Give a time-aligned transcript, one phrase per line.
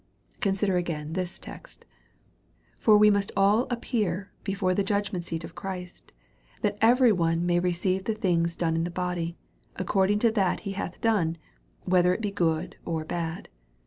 [0.39, 1.85] Consider again this text:
[2.79, 6.11] For we must all appear before the judgment seat of Christ,
[6.63, 9.37] that everyone may receive the things done in his body,
[9.75, 11.37] according to that he hath done,
[11.87, 13.47] ichether it be good or bad.